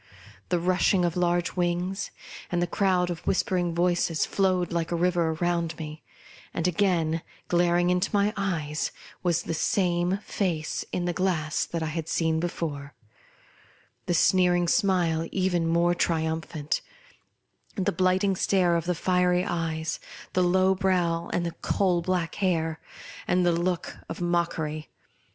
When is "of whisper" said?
3.11-3.55